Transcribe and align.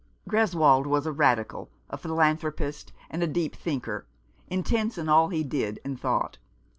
Greswold 0.27 0.87
was 0.87 1.05
a 1.05 1.11
Radical, 1.11 1.69
a 1.91 1.95
philanthropist, 1.95 2.91
and 3.11 3.21
a 3.21 3.27
deep 3.27 3.55
thinker, 3.55 4.07
intense 4.47 4.97
in 4.97 5.07
all 5.09 5.29
he 5.29 5.43
did 5.43 5.79
and 5.85 5.99
thought. 5.99 6.39